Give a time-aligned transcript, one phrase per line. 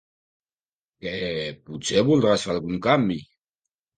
[1.05, 1.11] Què
[1.67, 3.19] potser voldràs fer algun canvi?